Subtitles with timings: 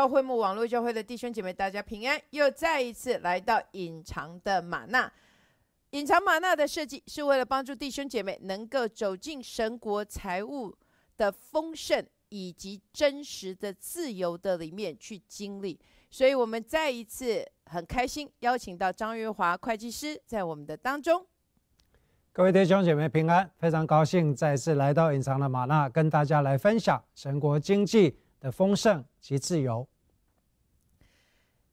[0.00, 2.18] 各位荣耀会幕网络教会的弟兄姐妹，大家平安！
[2.30, 5.12] 又再一次来到隐藏的玛纳。
[5.90, 10.74] 隐藏玛纳的设计是为了帮助弟兄姐妹能够走进神国财务
[11.18, 15.78] 的丰盛以及真实的自由的里面去经历。
[16.10, 21.26] 所以，我们再一次很开心邀请到张月华会计师在我们的当中。
[22.32, 28.16] 各位弟兄姐妹平安，非常高兴再次来到隐藏的玛纳，跟大家来分享神国经济。
[28.40, 29.86] 的丰盛及自由。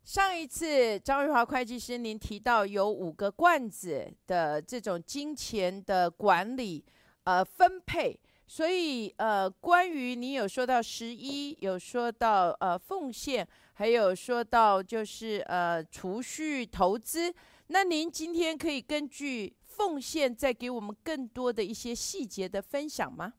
[0.07, 6.81] 上一次张瑞华会计师，您提到有五个罐子的这种金钱的管理，
[7.25, 8.17] 呃，分配。
[8.47, 17.35] 所以，呃，关于你有说到十一，有说到呃奉献，还有说到就是呃储蓄投资。
[17.67, 23.33] 那您今天可以根据奉献，再给我们更多的一些细节的分享吗？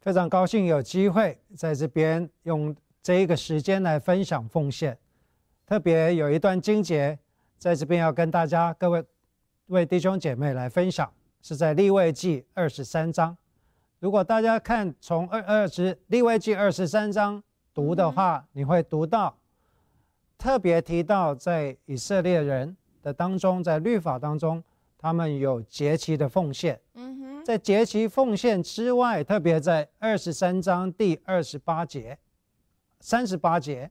[0.00, 4.96] 非常高兴有机会在这边用这一个时间来分享奉献，
[5.66, 7.18] 特别有一段经节
[7.58, 9.04] 在这边要跟大家各位
[9.66, 13.36] 为弟兄姐妹来分享，是在立位记二十三章。
[13.98, 17.42] 如果大家看从二二十立位记二十三章
[17.74, 19.36] 读的话，你会读到
[20.38, 24.64] 特别提到在以色列人的当中，在律法当中，
[24.96, 26.80] 他们有节期的奉献。
[27.44, 32.18] 在节期奉献之外，特别在二十三章第二十八节、
[33.04, 33.90] 三十八节，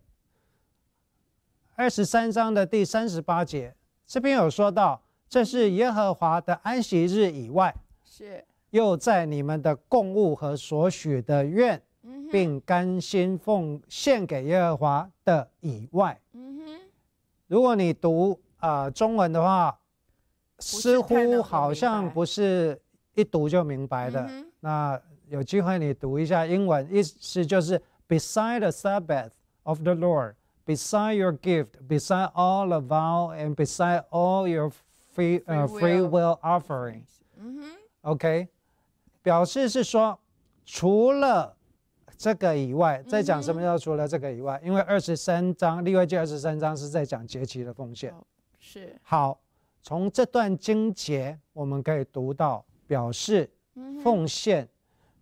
[1.75, 3.75] 二十三章的第三十八节，
[4.07, 11.79] 这边有说到，这是耶和华的安息日以外，是又在你们的供物和所许的愿，
[12.31, 16.19] 并甘心奉献给耶和华的以外。
[16.31, 16.81] 嗯哼，
[17.45, 19.77] 如果你读啊中文的话，
[20.57, 22.81] 似乎好像不是。
[23.15, 24.27] 一读就明白的。
[24.59, 29.32] 那有机会你读一下英文，意思就是 Beside the Sabbath
[29.64, 34.70] of the Lord, beside your gift, beside all the vow, and beside all your
[35.14, 38.48] free 呃 free will offerings。OK，
[39.22, 40.18] 表示是说，
[40.64, 41.56] 除了
[42.16, 44.60] 这个以外，在讲什么叫除了这个以外？
[44.64, 48.14] 因为二十三章立位记二十三章是在讲节期的奉献。
[48.58, 48.96] 是。
[49.02, 49.38] 好，
[49.82, 52.64] 从这段经节我们可以读到。
[52.88, 53.50] 表示
[54.02, 54.66] 奉献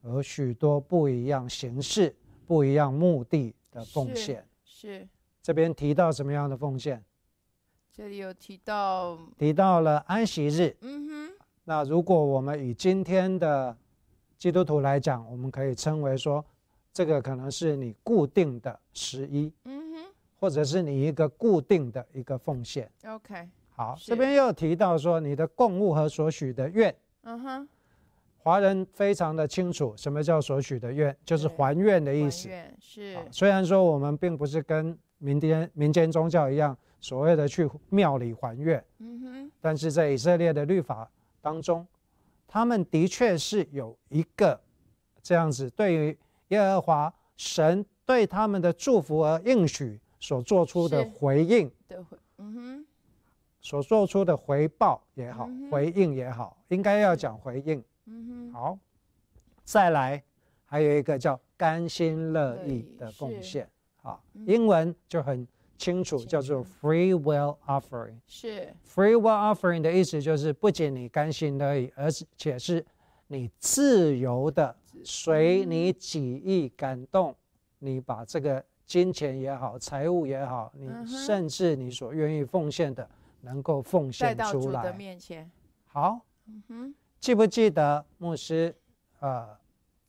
[0.01, 2.15] 和许多不一样形式、
[2.52, 5.08] 不一样目的的奉献是
[5.42, 7.02] 这边提到什么样的奉献？
[7.94, 10.76] 这里有提到提到了安息日。
[10.82, 11.34] 嗯哼。
[11.64, 13.74] 那如果我们以今天的
[14.38, 16.44] 基督徒来讲，我们可以称为说，
[16.92, 19.50] 这个可能是你固定的十一。
[19.64, 20.14] 嗯哼。
[20.38, 22.92] 或者是你一个固定的一个奉献。
[23.06, 23.48] OK。
[23.70, 26.94] 好，这边又提到说你的供物和所许的愿。
[27.22, 27.70] 嗯哼，
[28.44, 32.50] 华人非常的清楚什么叫所许的愿，就是还愿的意思。
[32.80, 33.16] 是。
[33.32, 38.84] 虽然说我们并不是跟民间民间宗教一样，所谓的去庙里还愿。
[38.98, 39.52] 嗯哼。
[39.62, 41.08] 但是在以色列的律法
[41.40, 41.86] 当中，
[42.48, 44.60] 他们的确是有一个
[45.22, 51.72] 这样子，对于耶和华神对他们的祝福而应许所做出的回应。
[51.88, 52.86] 的回，嗯哼。
[53.64, 57.84] 所做出的回报也好，回应也好，应该要讲回应。
[58.06, 58.80] 嗯哼，好，
[59.64, 60.24] 再来，
[60.66, 63.70] 还有一个叫甘心乐意的奉献。
[64.02, 65.48] 啊，英文就很
[65.78, 68.18] 清楚，叫做 free will offering。
[68.26, 72.86] 是 free will offering 的意思就是不仅你甘心乐意，而且是
[73.28, 77.36] 你自由的，随你己意感动，
[77.80, 83.08] 你把这个金钱也好，财物也好，你甚至你所愿意奉献的。
[83.44, 84.84] 能够奉献出来。
[84.84, 85.50] 的面前。
[85.88, 88.76] 好，嗯哼，记不记得牧师，
[89.20, 89.48] 呃，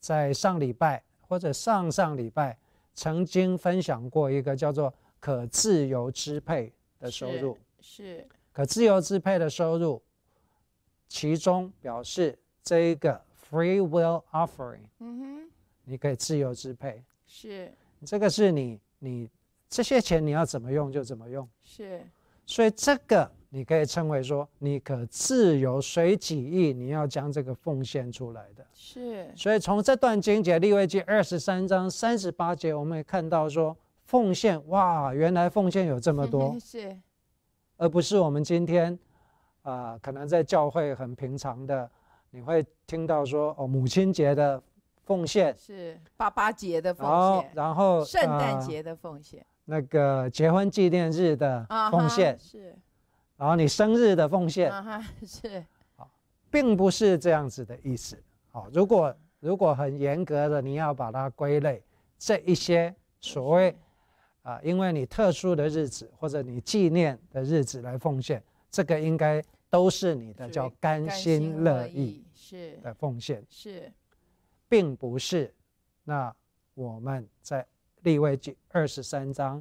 [0.01, 2.59] 在上礼拜或者上上礼拜
[2.95, 7.57] 曾经分享过一个叫做可自由支配的收入。
[7.83, 8.27] 是。
[8.51, 10.03] 可自由支配的收入，
[11.07, 14.81] 其中表示这一个 free will offering。
[15.01, 15.51] 嗯哼。
[15.85, 17.05] 你可以自由支配。
[17.27, 17.71] 是。
[18.07, 19.31] 这个是你你
[19.69, 21.47] 这些钱你要怎么用就怎么用。
[21.63, 22.03] 是。
[22.47, 28.67] 所以这个你可以称为说，你可自由随己意，你要将这个奉献出来的。
[28.73, 29.31] 是。
[29.37, 33.77] 所以从这段经节立位记二十三章三十八节，我们也看到说，
[34.07, 36.57] 奉献哇，原来奉献有这么多。
[36.59, 36.97] 是。
[37.77, 38.99] 而不是我们今天
[39.63, 41.91] 啊，可能在教会很平常的，
[42.31, 44.63] 你会听到说哦，母亲节的
[45.05, 47.07] 奉献是爸爸节的奉
[47.39, 49.45] 献，然后圣诞节的奉献。
[49.65, 52.75] 那个结婚纪念日的奉献是，
[53.43, 54.71] 然后你生日的奉献。
[55.27, 55.67] 是，
[55.97, 56.09] 好，
[56.49, 58.17] 并不是这样子的意思。
[58.53, 61.83] 好，如果如果很严格的你要把它归类，
[62.21, 63.77] 这一些所谓
[64.43, 68.41] 啊，因为你特殊的日子或者你纪念的日子来奉献，
[68.71, 72.77] 这个应该都是你的叫甘心乐意是。
[72.77, 73.93] 的奉献，是，
[74.69, 75.53] 并不是
[76.05, 76.33] 那
[76.75, 77.67] 我们在
[78.03, 79.61] 立位记二十三章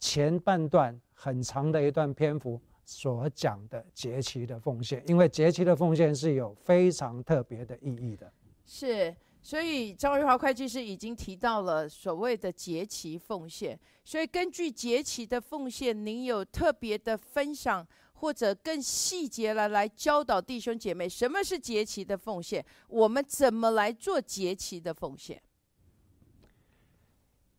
[0.00, 2.60] 前半段很长的一段篇幅
[2.92, 8.30] 所讲的节期的奉献，因为节期的奉献是有非常特别的意义的。
[8.66, 25.42] 是，所以张瑞华会计师已经提到了所谓的节期奉献，所以根据节期的奉献，您有特别的分享或者更细节了来教导弟兄姐妹什么是节期的奉献，我们怎么来做节期的奉献？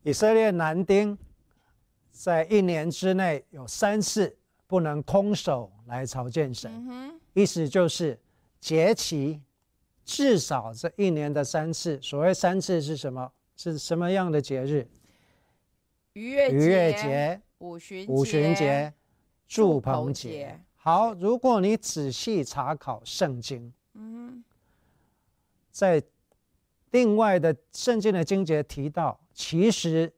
[0.03, 1.17] 以色列男丁
[2.11, 4.37] 在一年之内有三次
[4.73, 8.19] 不能空手来朝见神，嗯意思就是
[8.59, 9.39] 节期
[10.03, 12.01] 至少这一年的三次。
[12.01, 13.31] 所谓三次是什么？
[13.55, 14.87] 是什么样的节日？
[16.13, 18.91] 逾越逾越节、五旬五旬节、
[19.47, 20.59] 祝棚棚节节。
[20.73, 24.43] 好，如果你仔细查考圣经，嗯
[25.69, 26.01] 在
[26.89, 30.11] 另外的圣经的经节提到，其实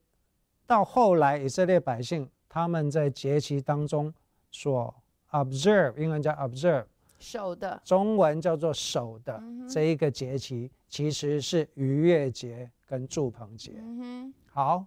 [0.66, 4.13] 到后来以色列百姓他们在节期当中
[4.56, 4.96] 所
[5.31, 6.86] observe，英文叫 observe，
[7.19, 13.74] 守的，中文叫做守的嗯这一个节期，其实是逾越节跟祝棚节。
[13.80, 14.86] 嗯，好，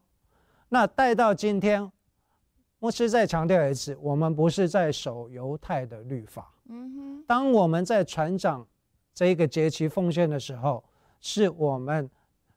[0.70, 1.92] 那带到今天，
[2.78, 6.50] 牧师再强调一次，我们不是在守犹太的律法。
[7.26, 8.66] 当我们在船长
[9.12, 10.82] 这一个节期奉献的时候，
[11.20, 12.10] 是我们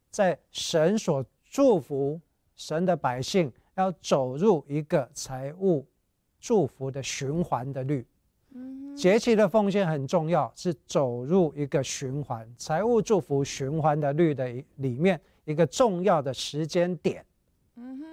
[0.09, 2.21] 在神所祝福
[2.55, 5.85] 神的百姓，要走入一个财务
[6.41, 8.05] 祝福的循环的律。
[8.93, 17.25] 节气的奉献很重要，是走入一个循环，财务祝福循环的律的里面一个重要的时间点。
[17.75, 18.05] 嗯哼，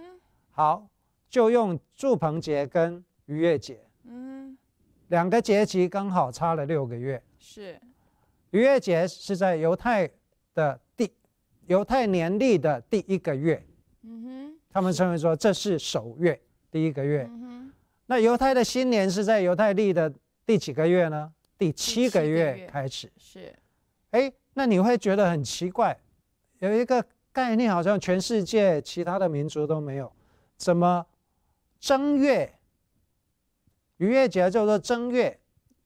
[0.53, 0.89] 好，
[1.29, 4.59] 就用祝棚节跟逾越节嗯哼，
[5.09, 7.21] 两个节期刚好差了六个月。
[7.41, 7.77] 是，
[8.53, 10.09] 逾越节是在犹太
[10.55, 11.13] 的第
[11.67, 13.61] 犹太年历的第一个月，
[14.03, 16.41] 嗯哼，他们称为说这是首月
[16.71, 17.29] 第一个月。
[18.11, 20.11] 那犹太的新年是在犹太历的
[20.47, 21.31] 第几个月呢？
[21.59, 23.13] 第七个月月开始。
[23.19, 23.55] 是，
[24.13, 25.95] 哎，那你会觉得很奇怪，
[26.61, 30.11] 有一个概念好像全世界其他的民族都没有，
[30.57, 31.05] 怎么
[31.79, 32.51] 正月
[33.99, 35.39] 逾越节叫做正月，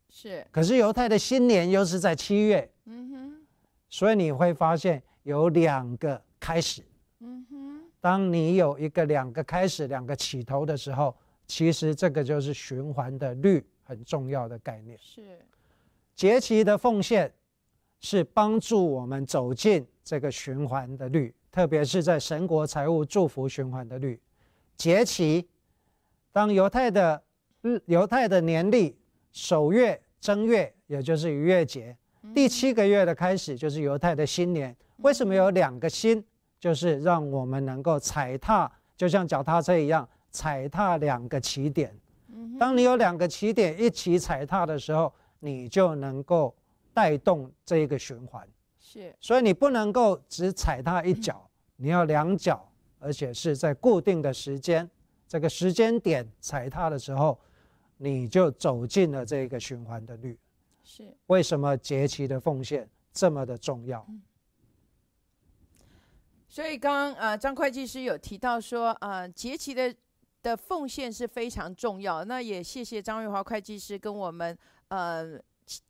[0.09, 3.47] 是，可是犹太的新年又是在七月，嗯哼，
[3.91, 6.85] 所以你会发现有两个开始。
[7.19, 11.17] 嗯哼，当你有一个两个开始、两个起头的时候，
[11.53, 14.99] 其实这个就是循环的律很重要的概念。
[14.99, 15.39] 是，
[16.15, 17.31] 节期的奉献
[18.01, 24.19] 是帮助我们走进这个循环的律，特别是在神国财务祝福循环的律。
[24.79, 25.47] 节期，
[26.33, 27.23] 当犹太的
[27.61, 28.97] 日犹太的年历
[29.31, 31.95] 首月正月，也就是逾越节，
[32.35, 34.75] 第七个月的开始就是犹太的新年。
[35.03, 36.25] 为什么有两个新？
[36.59, 41.97] 就是让我们能够踩踏，就像脚踏车一样，踩踏两个起点。
[42.59, 46.53] 当你有两个起点一起踩踏的时候，你就能够
[46.93, 48.47] 带动这一个循环。
[48.81, 54.89] 是，所以你不能够只踩踏一脚，你要两脚，而且是在固定的时间，
[55.29, 57.39] 这个时间点踩踏的时候，
[57.97, 60.39] 你就走进了这个循环的律。
[60.83, 64.07] 是，为什么节期的奉献这么的重要？
[66.49, 69.95] 所以刚刚呃张会计师有提到说，呃节期的
[70.43, 72.25] 的奉献是非常重要。
[72.25, 74.57] 那也谢谢张玉华会计师跟我们
[74.89, 75.39] 呃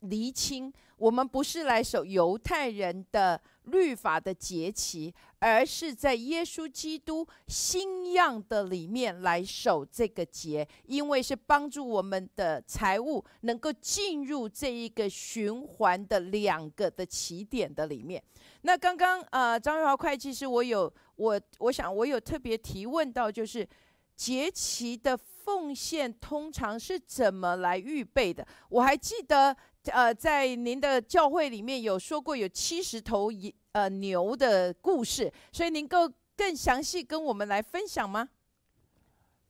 [0.01, 18.23] 厘清，我们不是来守犹太人的律法的节期，而是在耶稣基督新样的里面来守这个节，因为是帮助我们的财务能够进入这一个循环的两个的起点的里面。
[18.61, 23.67] 那刚刚呃，张玉华会计师，我有我我想我有特别提问到，就是
[24.15, 28.45] 节期的奉献通常是怎么来预备的？
[28.69, 29.55] 我还记得
[29.91, 38.29] 呃，在您的教会里面有说过有七十头野呃牛的故事，所以您够更详细跟我们来分享吗？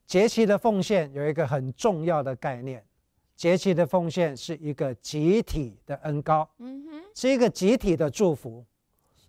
[0.07, 2.83] 节期的奉献有一个很重要的概念，
[3.35, 8.65] 节期的奉献是一个集体的恩高，嗯哼，是一个集体的祝福。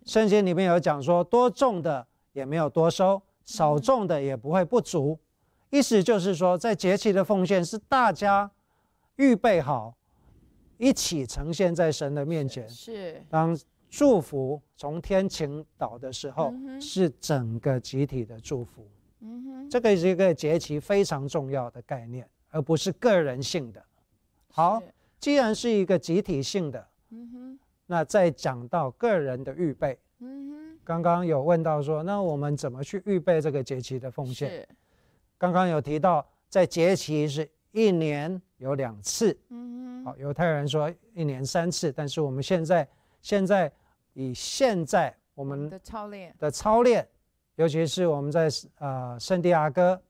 [0.05, 5.17] 圣经里面有讲说，多种的也没有多收，少种的也不会不足。
[5.69, 8.49] 意思就是说，在节期的奉献是大家
[9.17, 9.95] 预备好，
[10.77, 12.67] 一起呈现在神的面前。
[12.69, 13.57] 是当
[13.89, 18.87] 祝福从天倾倒的时候，嗯是整个集体的祝福。
[19.21, 23.83] 嗯哼，这个是一个节期非常重要的概念，而不是个人性的。
[24.51, 24.81] 好，
[25.19, 34.67] 既然是一个集体性的，嗯哼，那再讲到个人的预备，嗯哼刚刚有问到说，那我们怎么去预备这个节期的奉哼，献？
[35.35, 42.87] 是，刚刚有提到，在节期是一年有两次，嗯哼，好，犹太人说一年三次，但是我们现在
[43.21, 43.71] 现在
[44.13, 47.07] 以现在我们的操练，的操练，
[47.55, 48.49] 尤其是我们在
[48.79, 50.01] 呃圣地亚哥，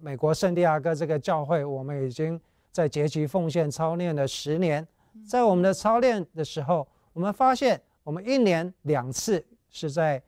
[0.00, 2.40] 美国圣地亚哥这个教会，我们已经
[2.70, 4.86] 在节期奉献操练了十年。
[5.28, 10.22] 在我们的操练的时候，我们发现我们一年两次是在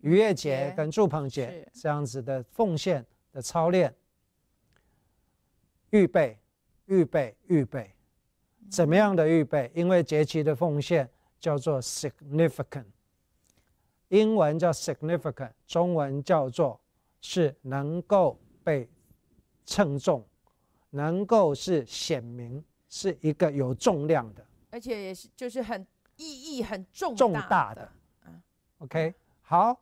[0.00, 0.74] 逾越节节。
[0.76, 1.80] 跟祝棚节是。
[1.80, 3.04] 这样子的奉献
[3.36, 3.94] 的操练，
[5.90, 6.38] 预备、
[6.86, 7.94] 预备、预备，
[8.70, 9.70] 怎么样的预备？
[9.74, 11.06] 因为节期的奉献
[11.38, 12.86] 叫做 significant。
[14.08, 16.80] 英文叫 significant，中文叫做
[17.20, 18.88] 是能够被
[19.66, 20.26] 称重，
[20.88, 24.42] 能够是显明，是一个有重量的。
[24.70, 27.92] 而且也是就是很意义很重重大大的
[28.24, 28.42] 嗯
[28.78, 29.78] OK，好，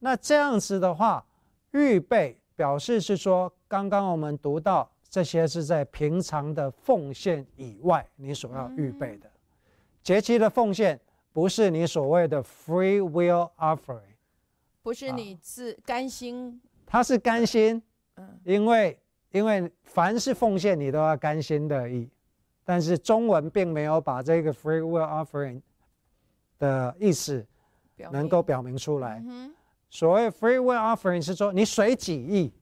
[0.00, 1.26] 那这样子的话，
[1.70, 9.30] 预备表示是说，刚刚我们读到这些是在平常的奉献以外，你所要预备的。
[10.02, 11.00] 节期的奉献
[11.32, 14.00] 不是你所谓的 free will offering，
[14.82, 17.82] 不是你自甘心，它是甘心，
[18.16, 22.08] 嗯，因为因为凡是奉献你都要甘心的意，
[22.64, 25.60] 但是中文并没有把这个 free will offering
[26.58, 27.44] 的意思
[28.12, 29.22] 能够表明出来。
[29.26, 29.54] 嗯
[29.94, 32.52] 所谓 free will offering 是说你随己意，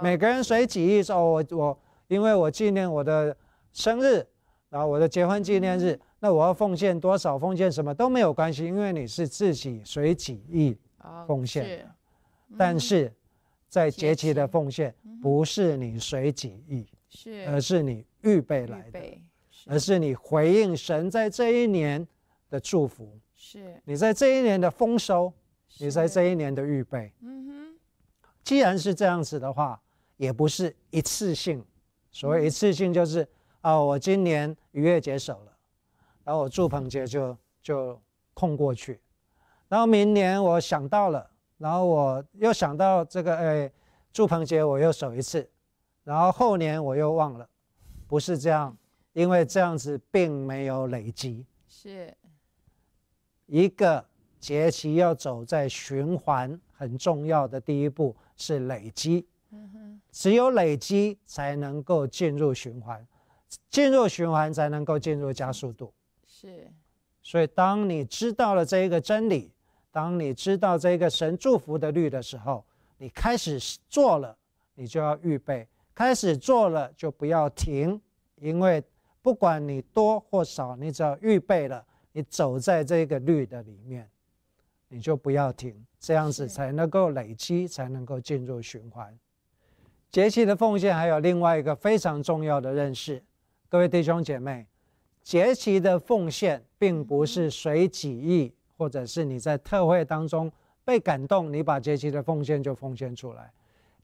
[0.00, 3.36] 每个人随己意说，哦，我我因为我纪念我的
[3.72, 4.24] 生日，
[4.68, 10.78] 然后我的结婚纪念日，那我要奉献多少，奉献什么都没有关系，因为你是自己随己意。
[11.02, 11.64] 哦奉献。
[11.64, 11.86] 是。
[12.56, 13.12] 但是
[13.68, 17.44] 在节期的奉献不是你随己意，是。
[17.48, 19.00] 而是你预备预来的，
[19.66, 22.06] 而是你回应神在这一年
[22.48, 23.74] 的祝福，是。
[23.84, 25.32] 你在这一年的丰收，
[25.78, 27.12] 你在这一年的预备。
[27.20, 27.78] 嗯哼，
[28.42, 29.80] 既然是这样子的话，
[30.16, 31.64] 也不是一次性。
[32.10, 33.28] 所谓一次性，就是
[33.60, 35.52] 啊、我今年逾越节守了，
[36.24, 38.00] 然后我祝棚节就就
[38.32, 39.00] 空过去，
[39.68, 43.72] 然后明年我想到了，然后我又想到这个哎，
[44.12, 45.50] 祝棚节我又守一次，
[46.04, 47.48] 然后后年我又忘了，
[48.06, 48.74] 不是这样，
[49.12, 51.44] 因为这样子并没有累积。
[51.68, 52.16] 是
[53.46, 54.02] 一个
[54.46, 59.26] 节期要走在循环，很重要的第一步是累积。
[60.12, 63.04] 只有累积才能够进入循环，
[63.68, 65.92] 进入循环才能够进入加速度。
[66.28, 66.70] 是
[67.24, 69.50] 所以，当你知道了这一个真理，
[69.90, 72.64] 当你知道这个神祝福的律的时候，
[72.98, 74.38] 你开始做了，
[74.76, 78.00] 你就要预备；开始做了，就不要停，
[78.36, 78.80] 因为
[79.22, 84.08] 不管你多或少，你只要预备了，你走在这个律的里面，
[84.88, 89.16] 你就不要停，这样子才能够累积，才能够进入循环。
[90.10, 93.22] 节气的奉献还有另外一个非常重要的认识，
[93.68, 94.66] 各位弟兄姐妹，
[95.22, 100.50] 节期的奉献并不是随己意，或者是你在特会当中
[100.84, 103.52] 被感动，你把节期的奉献就奉献出来。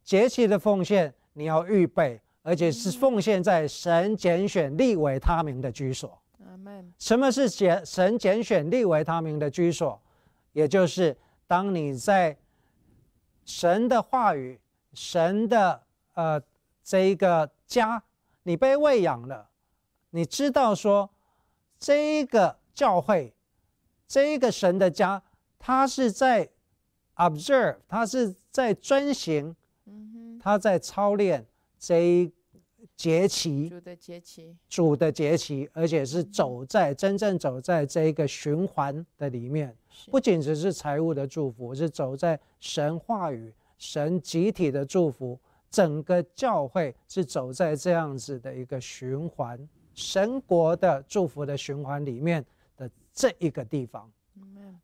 [0.02, 6.18] 节期的奉献你要预备，而且是奉献在神拣选立为他名的居所。
[6.98, 9.98] 什么是拣神拣选立为他名的居所？
[10.52, 11.16] 也就是
[11.46, 12.36] 当你在
[13.44, 14.60] 神的话语、
[14.92, 15.82] 神的
[16.14, 16.40] 呃
[16.82, 18.02] 这一个家，
[18.44, 19.50] 你被喂养了，
[20.10, 21.10] 你知道说
[21.78, 23.34] 这一个教会，
[24.06, 25.22] 这一个神的家，
[25.58, 26.48] 他是在
[27.16, 29.54] observe，他是在遵行，
[29.86, 31.46] 嗯它在操练
[31.78, 32.32] 这一
[32.96, 33.68] 节哼，期。
[33.68, 34.56] 主的节期。
[34.68, 39.76] 主的节期，而且是走在真正走在这一个循环的里面，是
[40.10, 45.38] 不仅只是财务的祝福，是走在神话语、神集体的祝福，
[45.70, 49.58] 整个教会是走在这样子的一个循环，
[49.94, 52.44] 神国的祝福的循环里面
[52.76, 54.10] 的这一个地方。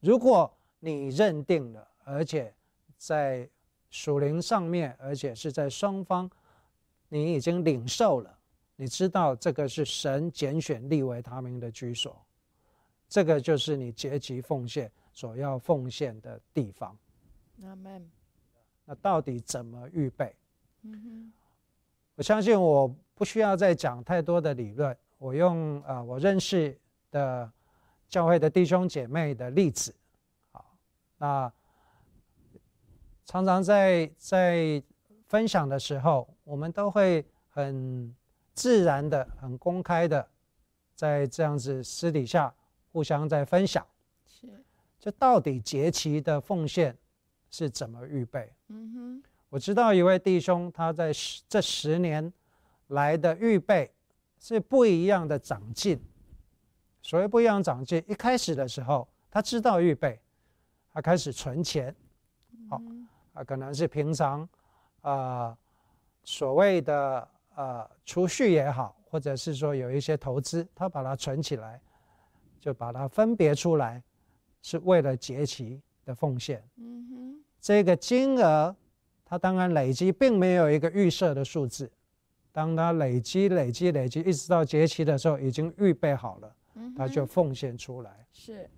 [0.01, 0.51] 如果
[0.81, 2.55] 你认定了，而且
[2.97, 3.49] 在
[3.91, 6.31] 属灵上面，而且是在双方，
[7.09, 8.39] 你已经领受了，
[8.77, 12.17] 你知道这个是神拣选立为他们的居所，
[13.09, 16.97] 这个就是你节期奉献所要奉献的地方。
[17.63, 18.09] 阿门，
[18.85, 20.35] 那到底怎么预备？
[20.83, 21.33] 嗯
[22.15, 26.77] 我相信我不需要再讲太多的理论，我用啊、呃我认识
[27.11, 27.51] 的
[28.09, 29.95] 教会的弟兄姐妹的例子。
[30.51, 30.77] 好，
[31.17, 31.53] 那
[33.25, 34.83] 常常在在
[35.27, 38.15] 分享的时候，我们都会很
[38.53, 40.29] 自然的、很公开的，
[40.95, 42.53] 在这样子私底下
[42.93, 43.87] 互相在分享。
[44.27, 44.47] 是，
[44.99, 46.97] 这到底节期的奉献
[47.51, 48.53] 是怎么预备？
[48.69, 52.33] 嗯哼，我知道一位弟兄，他在十这十年
[52.89, 53.91] 来的预备
[54.39, 56.01] 是不一样的长进。
[57.01, 60.21] 所谓不一样长进，一开始的时候他知道预备，
[60.93, 61.95] 他开始存钱，
[62.69, 62.81] 好
[63.33, 64.47] 啊，可能是平常
[65.01, 65.57] 啊
[66.25, 71.81] 所谓的呃储蓄也好，或者是说有一些投资，他把它存起来，
[72.61, 74.03] 就把它分别出来，
[74.63, 76.63] 是为了节期的奉献。
[76.77, 78.75] 嗯哼，这个金额，
[79.25, 81.91] 它当然累积并没有一个预设的数字，
[82.53, 86.55] 当它累积、累积、累积，一直到节期的时候，已经预备好了。
[86.97, 88.71] 它就奉献出来，是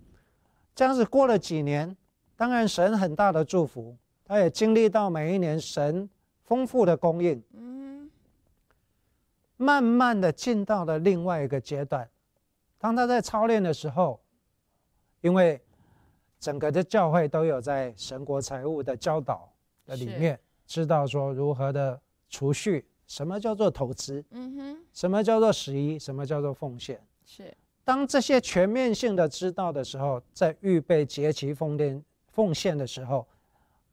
[0.74, 1.04] 这样子。
[1.04, 1.94] 过了几年，
[2.34, 3.94] 当然神很大的祝福，
[4.24, 6.08] 他也经历到每一年神
[6.42, 8.10] 丰富的供应，嗯，
[9.58, 12.08] 慢慢的进到了另外一个阶段。
[12.80, 14.18] 当他在操练的时候，
[15.20, 15.60] 因为
[16.38, 19.52] 整个的教会都有在神国财务的教导
[19.84, 27.54] 的里面，知道说如何的储蓄，什么叫做投资，嗯哼，什么叫做十一，什么叫做奉献，是。
[27.84, 33.28] 当这些全面性的知道的时候，在预备节期奉献奉献的时候，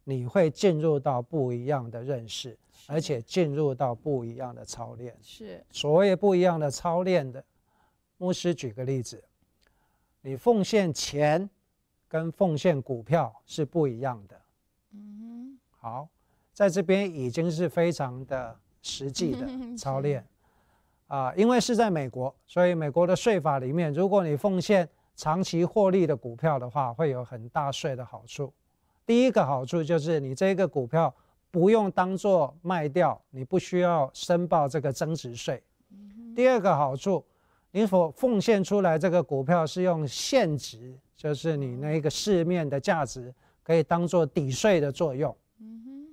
[0.06, 5.14] 你会进入到不一样的认识，而且进入到不一样的操练。
[5.22, 5.62] 是。
[5.72, 7.44] 所谓不一样的操练的，
[8.18, 9.24] 牧师举个例子，
[10.22, 11.50] 你奉献钱
[12.08, 14.42] 跟奉献股票是不一样的。
[14.94, 16.08] 嗯，好，
[16.54, 19.48] 在这边已经是非常的实际的
[19.78, 20.26] 操练。
[21.08, 28.54] 啊，因为是在美国，所以美国的税法里面，如果你奉献长期获利的股票的话，会有很大税的好处。
[29.06, 31.14] 第一个好处就是你这个股票
[31.50, 35.64] 不用当做卖掉，你不需要申报这个增值税。
[36.36, 37.24] 第二个好处，
[37.72, 45.36] 你所奉献出来这个股票是用现值，就是你那个市面的价值，可以当做抵税的作用。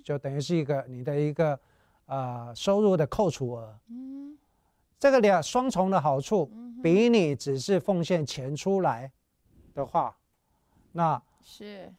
[0.03, 1.59] 就等于是一个你的一个
[2.05, 3.79] 呃收入的扣除额。
[4.99, 6.49] 这个两双重的好处，
[6.83, 9.11] 比你只是奉献钱出来
[9.73, 10.15] 的话，
[10.91, 11.91] 那是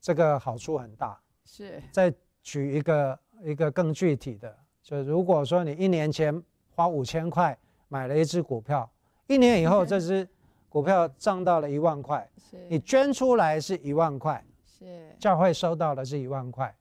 [0.00, 1.20] 这个好处很大。
[1.44, 2.12] 是再
[2.42, 6.42] 举一个一个更具体的，就如果说你一年前
[6.74, 7.56] 花五千块
[7.90, 8.88] 买了一只股票，
[9.26, 10.26] 一年以后这只
[10.68, 12.26] 股票涨到了一万块，
[12.68, 16.72] 你捐出来是一万块，是教会收到的是一万块，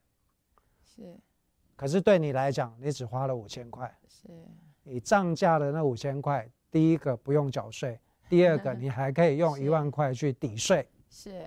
[0.84, 1.20] 是，
[1.76, 4.30] 可是对你来讲，你只花了五千块，是。
[4.84, 11.46] 你涨价的那五千块，第一个不用缴税，第二个你还可以用 一万块去抵税，是，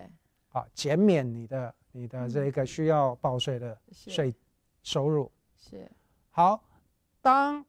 [0.50, 4.34] 啊，减免你的你的这个需要报税的税
[4.82, 5.88] 收入，是。
[6.30, 6.62] 好，
[7.20, 7.64] 当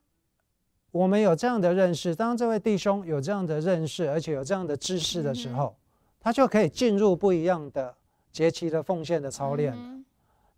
[0.93, 5.75] 我们有这样的认识，当这位弟兄有这样的认识，而且有这样的知识的时候，
[6.19, 7.93] 他就可以进入不一样的
[8.31, 9.75] 节期的奉献的操练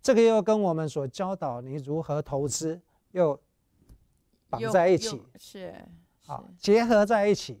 [0.00, 3.36] 这个又跟我们所教导你如何投资又。
[4.48, 5.74] 绑在一起是
[6.24, 7.60] 好结合在一起，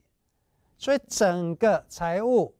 [0.78, 2.54] 所以整个财务，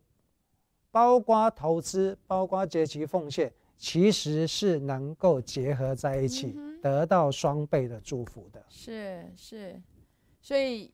[0.90, 8.60] 包括投资，包括节期奉献，其实是能够结合在一起，得到双倍的祝福的。
[8.68, 9.80] 是是，
[10.46, 10.88] 所以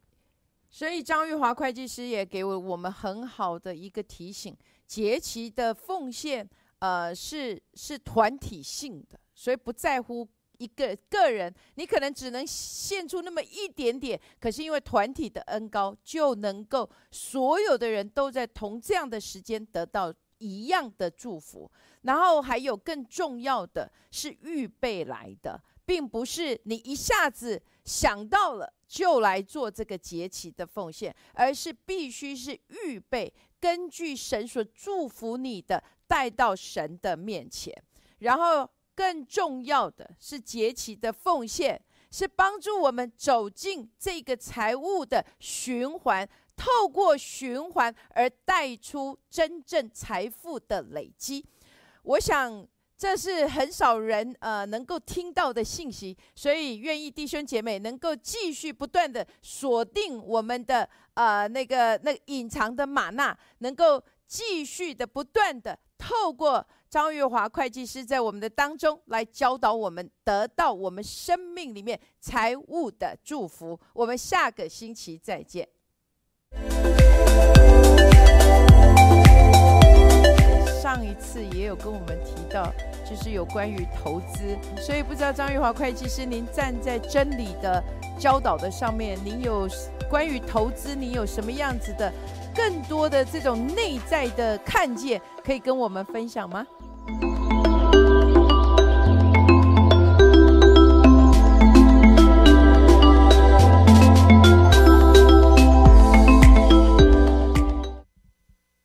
[0.71, 10.27] 所以张玉华会计师也给我我们很好的一个提醒：节期的奉献，呃，是是团体性的，所以不在乎。
[10.59, 21.69] 一个个人，你可能只能献出那么一点点，可是因为团体的恩高，就能够所有的人都在同这样的时间得到一样的祝福。
[22.03, 32.53] 然后还有更重要的是预备来的，并不是你一下子想到了就来做这个节期的奉献，而是必须是
[32.85, 37.73] 预备，根据神所祝福你的带到神的面前，
[38.19, 38.69] 然后。
[38.95, 51.43] 更重要的是节期的奉献，是帮助我们走进这个财务的循环，透过循环而带出真正财富的累积。
[52.03, 52.69] 我想
[53.03, 66.65] 这是很少人呃能够听到的信息，所以愿意弟兄姐妹能够继续不断的锁定我们的呃那个那隐藏的玛纳，能够继续的不断的透过。
[66.89, 73.81] 张月华会计师在我们的当中来教导我们，得到我们生命里面财务的祝福。
[73.95, 75.69] 我们下个星期再见。
[80.83, 82.71] 上一次也有跟我们提到，
[83.09, 87.83] 就是有关于投资，所以不知道张玉华会计师，您站在真理的
[88.19, 89.69] 教导的上面，您有
[90.09, 92.13] 关于投资，您有什么样子的
[92.55, 96.67] 更多的这种内在的看见，可以跟我们分享吗？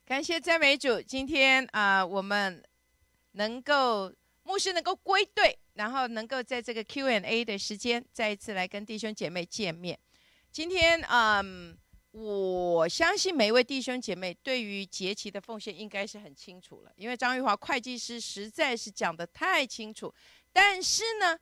[0.06, 2.64] 感谢赞美主，今天啊，我们
[3.38, 4.12] 能够
[4.44, 9.98] 牧师能够归队，然后能够在这个 Q and A 的时间再一次来跟弟兄姐妹见面。
[10.52, 11.40] 今天啊，
[12.12, 20.12] 我相信每一位弟兄姐妹对于节期的奉献应该是很清楚了，因为张玉华会计师实在是讲的太清楚。
[20.52, 21.38] 但是呢，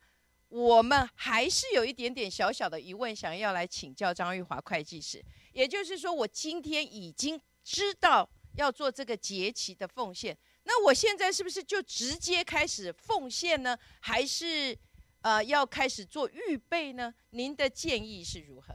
[0.48, 5.24] 我们还是有一点点小小的疑问，想要来请教张玉华会计师。
[5.52, 8.28] 也就是说，我今天已经知道。
[8.56, 10.34] 要做这个节期的奉献，
[10.68, 13.78] 那我现在是不是就直接开始奉献呢？
[14.00, 14.76] 还是
[15.22, 17.14] 呃要开始做预备呢？
[17.30, 18.74] 您的建议是如何？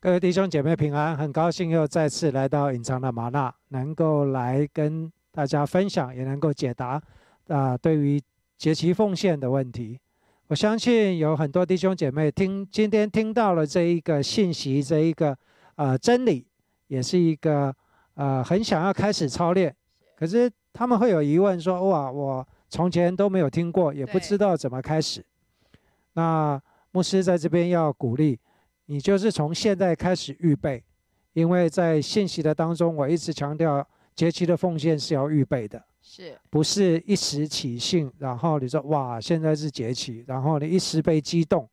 [0.00, 7.00] 各位弟兄姐妹平安，很高兴又再次来到隐藏的玛纳，能够来跟大家分享，也能够解答
[7.48, 8.20] 啊对于
[8.58, 10.00] 节期奉献的问题。
[10.48, 15.36] 我相信有很多弟兄姐妹听今天听到了这一个信息，这一个
[15.76, 16.46] 呃真理。
[16.88, 17.74] 也是一个
[18.16, 19.74] 呃很想要开始操练，
[20.16, 25.24] 可是他们会有疑问说：哇，我从前都没有听过，也不知道怎么开始。
[26.14, 28.38] 那牧师在这边要鼓励
[28.86, 30.82] 你，就是从现在开始预备，
[31.32, 41.68] 因为在信息的当中，我一直强调节期的奉献是要预备的，是不是一时起兴，然后你说哇，现在是节期，然后你一时被激动，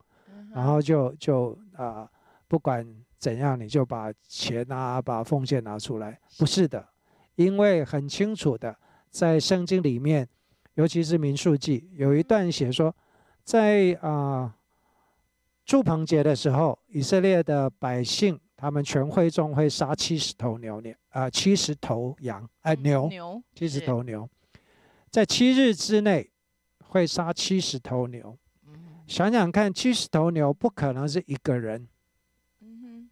[0.53, 2.09] 然后就就啊
[2.47, 2.87] 不管。
[3.19, 6.17] 怎样你就把钱啊，把奉献拿出来？
[6.37, 6.87] 不是的，
[7.39, 8.77] 因为很清楚的，
[9.09, 10.27] 在圣经里面，
[10.73, 12.93] 尤其是民数记有一段写说，
[13.45, 14.53] 在啊
[15.65, 23.09] 祝棚节的时候，以色列的百姓他们全会众会杀七十头牛牛啊，七十头羊哎牛，
[23.55, 24.29] 七十头牛，
[25.09, 26.29] 在七日之内
[26.89, 28.37] 会杀七十头牛。
[29.07, 31.87] 想想看，七十头牛不可能是一个人。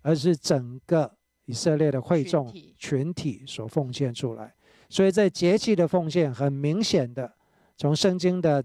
[0.03, 1.16] 而是整个
[1.47, 4.53] 以色列的会众群体所奉献出来，
[4.89, 7.33] 所以在节气的奉献很明显的，
[7.77, 8.63] 从圣经的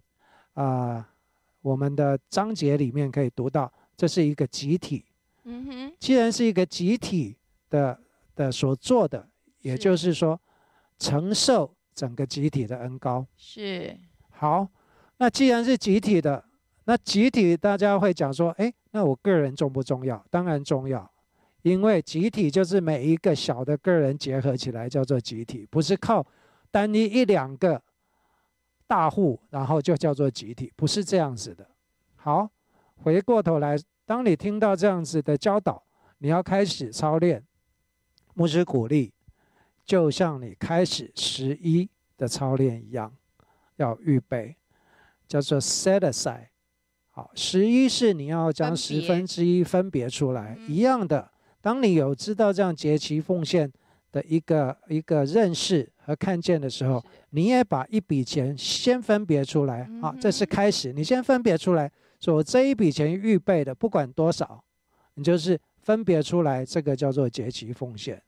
[0.55, 1.09] 啊
[1.61, 5.05] 我们的章节里面可以读到，这是一个集体。
[5.45, 7.37] 嗯哼，既然是一个集体
[7.71, 7.99] 的
[8.35, 9.29] 的所做的，
[9.61, 10.41] 也就是说
[10.99, 13.25] 承受整个集体的恩高。
[13.37, 13.97] 是
[14.31, 14.69] 好，
[15.19, 16.45] 那既然是集体的，
[16.87, 20.27] 那集体大家会讲说，哎，那我个人重不重要？
[20.31, 21.12] 当然重要。
[21.63, 26.27] 因为集体就是每一个小的个人结合起来叫做集体，不是靠
[26.71, 27.81] 单一一两个
[28.87, 31.67] 大户，然后就叫做集体，不是这样子的。
[32.17, 32.51] 好，
[32.97, 35.83] 回过头来，当你听到这样子的教导，
[36.19, 37.45] 你要开始操练，
[38.35, 39.13] 牧师鼓励，
[39.85, 43.13] 就像你开始十一的操练一样，
[43.77, 44.57] 要预备，
[45.29, 46.49] 叫做 set aside。
[47.11, 51.32] 好，十一是你要将十分之一分别出来，一样的。
[51.63, 53.73] 当你有知道这样节期奉献
[54.11, 59.89] 的一个一个认识和看见的时候，你也把一笔钱先分别出来。
[60.03, 60.93] 啊，这是开始。
[60.93, 64.63] 你先分别出来，说我这一笔钱预备的，不管多少，
[65.15, 68.21] 你就是分别出来，这个叫做节期奉献。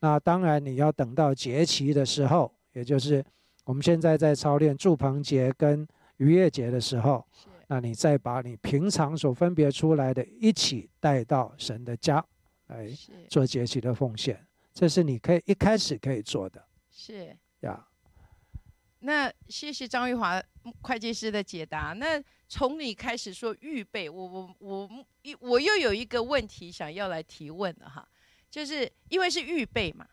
[0.00, 3.22] 那当然你要等到节期的时候，也就是
[3.64, 5.86] 我们现在在操练祝棚节跟
[6.18, 7.26] 逾越节的时候，
[7.66, 12.24] 那你再把你平常所分别出来的一起带到神的家。
[12.68, 12.88] 来
[13.28, 16.66] 做节期的奉献，这是你可以一开始可以做的。
[16.90, 17.88] 是呀，
[19.00, 20.42] 那谢谢张玉华
[20.82, 21.94] 会计师的解答。
[21.94, 25.06] 那从你开始说预备，我我我
[25.40, 28.06] 我又有一个问题想要来提问了哈，
[28.50, 30.06] 就是因为是预备嘛。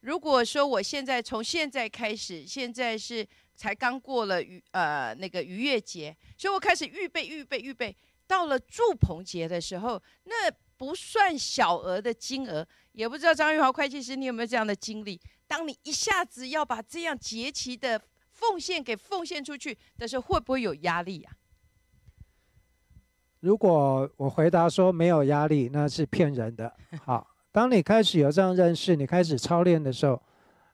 [0.00, 7.94] 如果说我现在从现在开始，现在是才刚过了逾呃那个逾越节，所以我开始预备预备预备，
[8.26, 10.50] 到了祝棚节的时候，那。
[10.80, 15.20] 不算小额的金额，也不知道张玉华会计师，你有没有这样的经历？
[15.46, 21.34] 当你一下子要把这样节期的奉献给奉献出去的时候，会不会有压力啊？
[23.40, 26.74] 如果我回答说没有压力，那是骗人的。
[27.04, 30.22] 好，当你开始有这样认识，你开始操练的时候，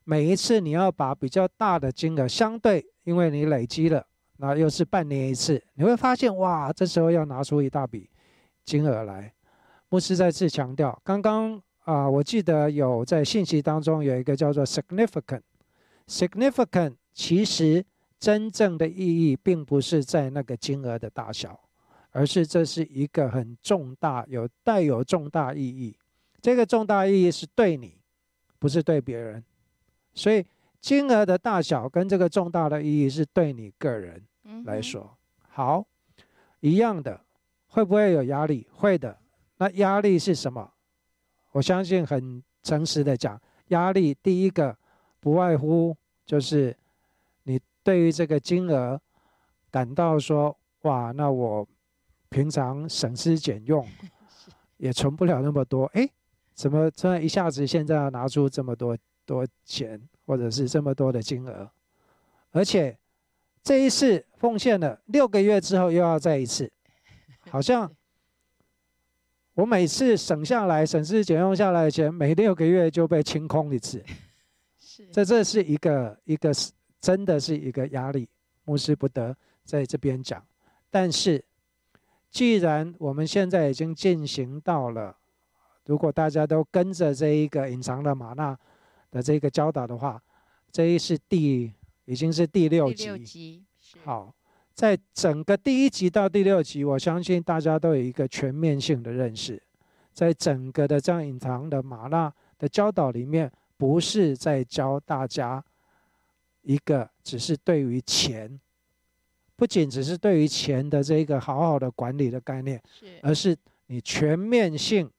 [0.04, 8.08] 每一次你要把比较大的金额，相对因为你累积了，那又是半年一次，你会发现哇，这时候要拿出一大笔
[8.64, 9.32] 金额来。
[9.88, 17.84] 牧师再次强调，刚刚啊，我记得有在信息当中有一个叫做 significant，significant 其实
[18.18, 21.60] 真正的意义并不是在那个金额的大小，
[22.10, 25.96] 而是这是一个很重大、有带有重大意义。
[26.40, 27.96] 这个重大意义是对你，
[28.58, 29.44] 不是对别人。
[30.14, 30.44] 所以
[30.80, 34.20] 金额的大小跟这个重大的意义是对你个人
[34.64, 35.16] 来说
[35.48, 35.86] 好
[36.60, 37.20] 一样的。
[37.68, 38.66] 会不会有压力？
[38.72, 39.18] 会的。
[39.58, 40.72] 那压力是什么？
[41.52, 44.76] 我相信很诚实的讲，压力第一个
[45.20, 46.76] 不外乎就是
[47.44, 49.00] 你对于这个金额
[49.70, 51.66] 感到说，哇，那我
[52.28, 53.86] 平常省吃俭用
[54.76, 56.06] 也存不了那么多，哎，
[56.52, 61.70] 怎么突然一下子现在要拿出这么多多钱，或者是这么多的金额？
[62.50, 62.98] 而且
[63.62, 66.70] 这一次奉献了六个月之后又要再一次，
[67.48, 67.90] 好像。
[69.56, 74.04] 我每次省下来、省吃俭用下来的钱，每六个月就被清空一次。
[74.78, 78.28] 是，这这是一个一个是真的是一个压力，
[78.64, 80.44] 牧师不得在这边讲。
[80.90, 81.42] 但是，
[82.30, 85.16] 既然我们现在已经进行到了，
[85.86, 88.54] 如果大家都跟着这一个隐藏的玛纳
[89.10, 90.22] 的这个教导的话，
[90.70, 91.72] 这一是第
[92.04, 93.64] 已经是第六集。
[94.04, 94.34] 好。
[94.76, 99.60] 在整个第一集到第六集，我相信大家都有一个全面性的认识。
[100.12, 105.64] 在整个的这样隐藏的麻辣的教导里面，不是在教大家
[106.60, 108.60] 一个只是对于钱，
[109.56, 112.80] 不仅只是对于钱的这个好好的管理的概念，
[113.22, 115.10] 而是你全面性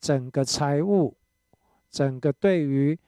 [0.00, 1.16] 整个财务，
[1.88, 2.98] 整个对于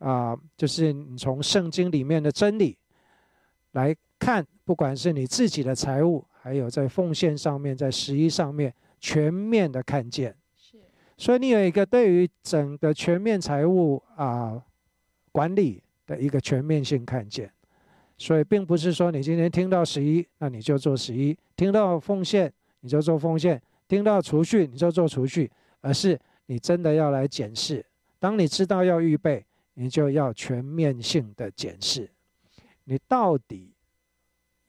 [0.00, 2.76] 啊，就是你从圣经里面的真理
[3.72, 4.46] 来看。
[4.64, 10.78] 不管是你自己的财务，还有在奉献上面，在十一上面，全面的看见，是，
[11.16, 14.62] 所以你有一个对于整个全面财务啊
[15.32, 17.52] 管理的一个全面性看见，
[18.16, 27.84] 所以并不是说你今天听到十一，那你就做十一；听到奉献，你就做奉献；听到储蓄，你就做储蓄，而是你真的要来检视。
[28.20, 32.08] 当你知道要预备，你就要全面性的检视，
[32.84, 33.74] 你到底。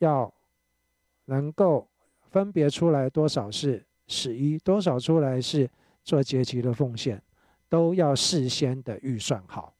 [0.02, 0.32] 要
[1.26, 1.88] 能够
[2.30, 5.70] 分别出来多少是十一，多少出来是
[6.04, 7.22] 做节期的奉献，
[7.70, 9.74] 都要事先的预算好。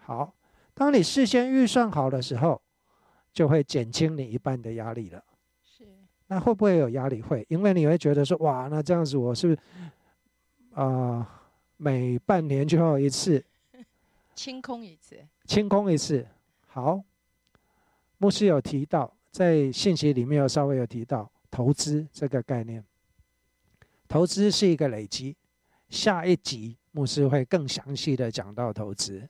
[0.00, 0.34] 好，
[0.74, 2.60] 当你事先预算好的时候，
[3.32, 5.24] 就会减轻你一半的压力了。
[5.62, 5.84] 是，
[6.26, 7.22] 那会不会有压力？
[7.22, 9.60] 会，因为你会觉得说，哇，那这样子我是不是
[10.74, 11.42] 啊，
[11.78, 13.42] 每半年就要一次
[14.34, 16.26] 清空一次，清空一次。
[16.66, 17.02] 好，
[18.18, 19.14] 牧师有提到。
[19.38, 22.84] 在信息里面有稍微有提到投资这个概念，
[24.08, 25.36] 投资是一个累积。
[25.88, 29.28] 下一集牧师会更详细的讲到投资。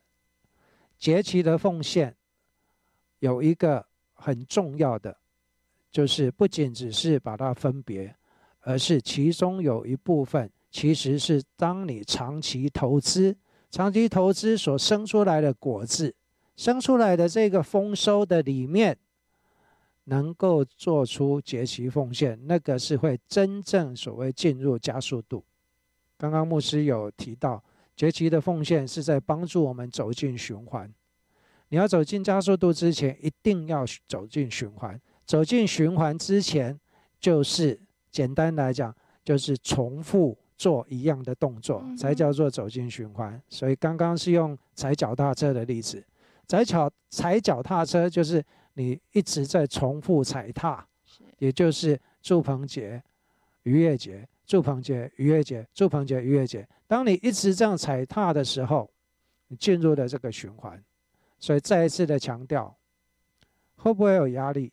[0.97, 2.17] 节期的奉献
[3.19, 5.15] 有一个很重要的，
[5.93, 8.17] 就是不仅只是把它分别，
[8.61, 13.37] 而是其中有一部分其实是当你长期投资、
[13.71, 16.15] 长期投资所生出来的果子，
[16.57, 18.99] 生出来的这个丰收的里面。
[20.09, 25.45] 能够做出节期奉献，那个是会真正所谓进入加速度。
[26.17, 27.63] 刚刚牧师有提到，
[27.95, 30.91] 节期的奉献是在帮助我们走进循环。
[31.69, 34.99] 你要走进加速度之前，一定要走进循环。
[35.27, 36.79] 走进循环之前，
[37.21, 37.79] 就是
[38.11, 43.39] 简单来讲，就是重复做一样的动作，才叫做走进循环。
[43.51, 46.03] 所以刚刚是用踩脚踏车的例子，
[46.47, 48.43] 踩脚踩脚踏车就是。
[48.79, 50.87] 你一直在重复踩踏，
[51.39, 53.03] 也就是祝棚节、
[53.65, 56.65] 逾越节、祝棚节、逾越节、祝棚节、逾越节。
[56.87, 58.89] 当你一直这样踩踏的时候，
[59.49, 60.81] 你进入了这个循环。
[61.41, 62.73] 所以再一次的强调，
[63.79, 64.73] 会不会有压力？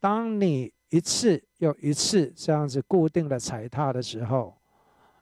[0.00, 4.58] 当你一次又一次这样子固定的踩踏的时候，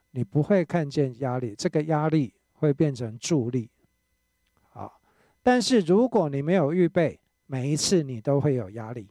[0.09, 3.69] 你不会看见压力，这个压力会变成助力。
[4.69, 4.99] 好，
[5.43, 9.09] 但是如果你没有预备，每一次你都会有压力。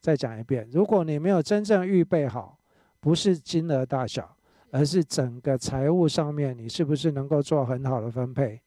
[0.00, 2.58] 再讲一遍，如果你没有真正预备好，
[2.98, 4.36] 不是金额大小，
[4.72, 8.60] 而是整个财务上面，你是不是能够做很好的分配？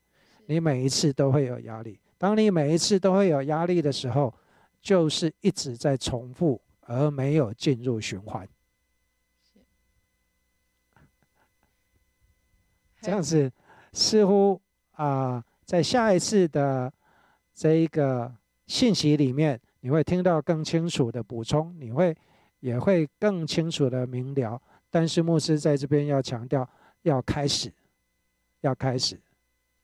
[0.45, 1.99] 你每一次都会有压力。
[2.17, 4.34] 当你每一次都会有压力的时候，
[4.82, 8.47] 就是一直在重复，而没有进入循环。
[13.01, 13.51] 这样子
[13.91, 16.93] 似乎啊，在下一次的。
[17.55, 18.35] 这一个
[18.67, 22.15] 信息里面，你会听到更清楚的补充，你会
[22.59, 24.61] 也会更清楚的明了。
[24.89, 26.69] 但是牧师在这边要强调，
[27.03, 27.73] 要开始，
[28.59, 29.19] 要开始，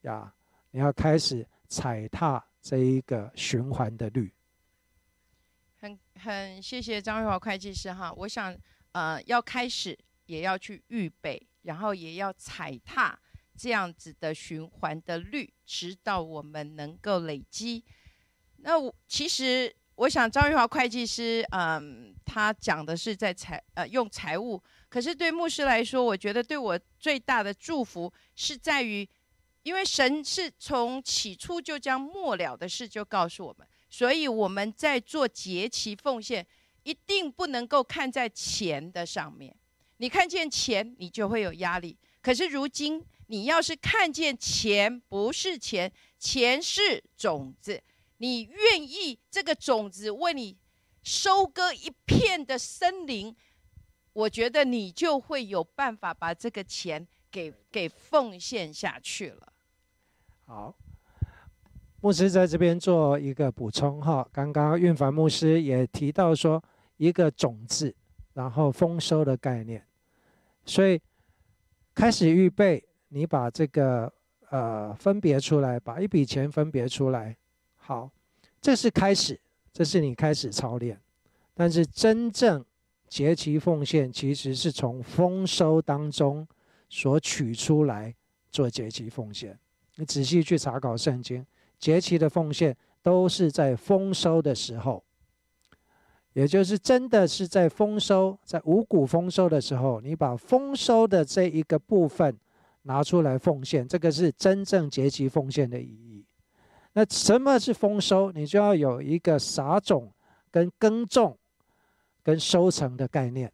[0.01, 0.34] 呀，
[0.71, 4.34] 你要开始踩踏这一个循环的律。
[5.79, 8.55] 很很谢谢张玉华会计师哈，我想
[8.91, 13.17] 呃要开始也要去预备，然后也要踩踏
[13.58, 17.84] 这样子的循环的率，直到我们能够累积。
[18.58, 29.08] 那我其实我想张玉华会计师嗯，他讲的是在财呃用财务，可是对牧师来说，我觉得对我最大的祝福是在于，
[29.64, 33.68] 因为神是从起初就将末了的事就告诉我们。
[33.90, 36.48] 所以我们在做节期奉献，
[36.84, 39.56] 一定不能够看在钱的上面。
[39.98, 41.98] 你看见钱，你就会有压力。
[42.22, 45.89] 可是如今，你要是看见钱不是钱，
[46.20, 47.82] 钱是种子，
[48.17, 50.58] 你愿意这个种子为你
[51.02, 53.34] 收割一片的森林，
[54.12, 59.54] 我觉得你就会有办法把这个钱给给奉献下去了。
[60.46, 60.76] 好。
[62.02, 66.62] 牧师在这边做一个补充哈，刚刚运凡牧师也提到说
[66.98, 67.96] 一个种子，
[68.34, 69.86] 然后丰收的概念，
[70.65, 71.00] 所以
[71.94, 74.12] 开始预备，你把这个
[74.50, 77.36] 呃分别出来，把一笔钱分别出来，
[77.76, 78.10] 好，
[78.62, 79.38] 这是开始，
[79.74, 80.97] 这是你开始操练，
[81.54, 82.63] 但是真正
[83.10, 86.47] 节期奉献其实是从丰收当中
[86.88, 88.15] 所取出来
[88.50, 89.60] 做节期奉献，
[89.97, 91.45] 你仔细去查考圣经。
[91.78, 95.04] 节期的奉献都是在丰收的时候，
[96.34, 102.38] 也就是真的是在丰收，在五谷丰收的时候，你把丰收的这一个部分
[102.84, 106.26] 拿出来奉献，这个是真正节期奉献的意义。
[106.94, 108.32] 那什么是丰收？
[108.32, 110.12] 你就要有一个撒种、
[110.50, 111.38] 跟耕种、
[112.22, 113.52] 跟收成的概念。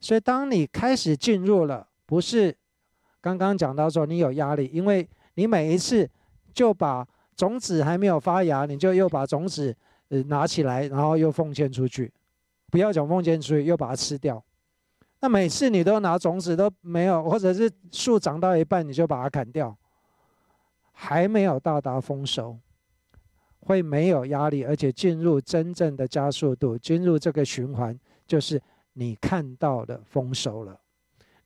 [0.00, 2.54] 所以，当你开始进入了，不是
[3.20, 6.08] 刚刚讲到说你有压力，因为你每一次
[6.52, 7.06] 就把
[7.36, 9.74] 种子还没有发芽，你就又把种子
[10.08, 12.12] 呃拿起来，然后又奉献出去，
[12.70, 14.44] 不要讲奉献出去，又把它吃掉。
[15.24, 19.74] 那每次你都拿种子都没有，或者是树长到一半你就把它砍掉，
[20.92, 22.58] 还没有到达丰收，
[23.60, 28.60] 会没有压力，而且进入真正的加速度，进入这个循环，就是
[28.92, 30.78] 你看到的丰收了。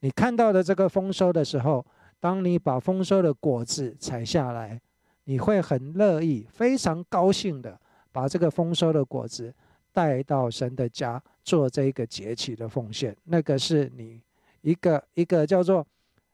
[0.01, 1.85] 你看到的这个丰收的时候，
[2.19, 4.81] 当你把丰收的果子采下来。
[5.23, 7.79] 你会很乐意、非常高兴的
[8.11, 9.53] 把这个丰收的果子
[9.91, 13.15] 带到神的家，做这个节期的奉献。
[13.25, 14.21] 那个是你
[14.61, 15.85] 一个一个叫做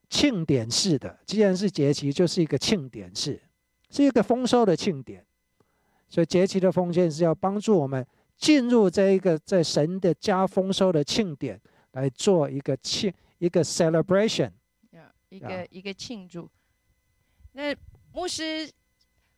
[0.09, 1.19] 庆典式的。
[1.25, 3.41] 既然是节期，就是一个庆典式，
[3.89, 5.25] 是一个丰收的庆典。
[6.07, 8.05] 所以节期的奉献是要帮助我们
[8.37, 11.59] 进入这一个在神的家丰收的庆典，
[11.91, 14.51] 来做一个庆一个 celebration，
[15.29, 16.49] 一个一个庆祝。
[17.53, 17.75] 那
[18.13, 18.69] 牧师。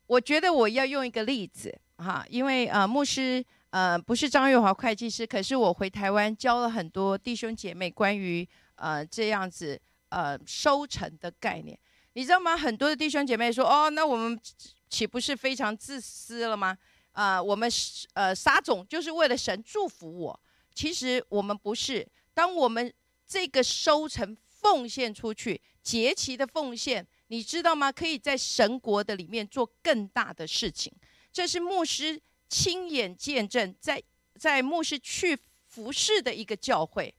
[0.07, 11.77] 我觉得我要用一个例子哈，因为呃，牧师呃不是张月华会计师，可是我回台湾教了很多弟兄姐妹关于呃这样子呃收成的概念，
[12.13, 12.55] 你知道吗？
[12.55, 14.39] 很多的弟兄姐妹说，哦，那我们
[14.89, 16.77] 岂不是非常自私了吗？
[17.11, 17.69] 啊，我们
[18.13, 20.39] 呃撒种就是为了神祝福我，
[20.73, 22.07] 其实我们不是。
[22.33, 22.93] 当我们
[23.27, 27.05] 这个收成奉献出去，节期的奉献。
[27.29, 27.91] 你知道吗？
[27.91, 30.93] 可以在神国的里面做更大的事情。
[31.33, 32.17] 这是牧师
[32.49, 34.01] 亲眼见证，在
[34.35, 37.13] 在牧师去服侍的一个教会，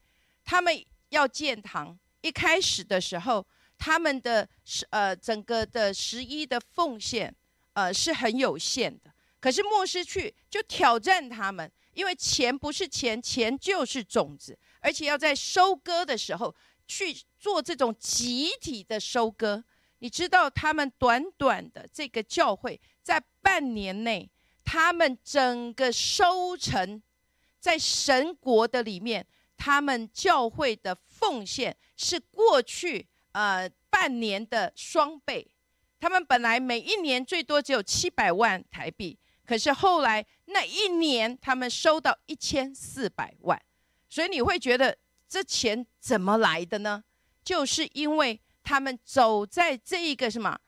[0.45, 1.99] 他们要建堂。
[2.21, 3.47] 一开始的时候，
[3.79, 7.35] 他们的十呃整个的十一的奉献
[7.75, 9.13] 呃是很有限的。
[9.41, 16.55] 可是牧师去就挑战他们，因为钱不是钱，钱就是种子，而且要在收割的时候
[16.89, 19.63] 去做这种集体的收割。
[20.01, 24.29] 你知道，他们短短的这个教会，在半年内，
[24.71, 27.01] 他们整个收成，
[27.59, 35.51] 在神国的里面，他们教会的奉献是过去呃半年的双倍。
[35.99, 43.59] 他们本来每一年最多只有七百万台币，可是后来那一年，他们收到一千四百万。
[44.11, 47.03] 所以你会觉得这钱怎么来的呢？
[47.43, 48.39] 就是因为。
[48.61, 50.59] 他们走在这一个什么？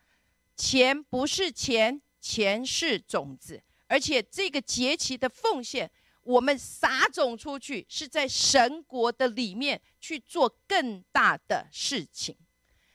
[0.56, 5.90] 钱不是钱，钱是种子，而且这个节期的奉献，
[6.22, 12.36] 我们撒种出去，是在神国的里面去做更大的事情。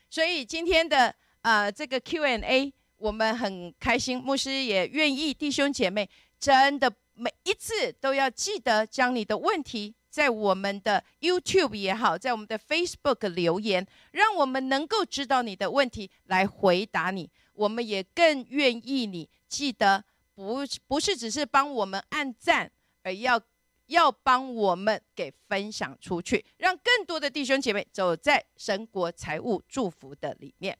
[0.08, 6.08] 所以今天的呃这个 Q&A，我们很开心，牧师也愿意弟兄姐妹
[6.40, 9.94] 真的每一次都要记得将你的问题。
[10.08, 17.28] 在我们的 YouTube 也好，在我们的 Facebook 留言，让我们能够知道你的问题，来回答你。
[17.52, 20.02] 我们也更愿意你记得，
[20.36, 22.70] 不不是只是帮我们按赞，
[23.02, 23.40] 而要
[23.86, 30.78] 要帮我们给分享出去，让更多的弟兄姐妹走在神国财务祝福的里面。